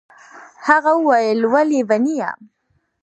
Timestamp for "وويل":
1.05-1.39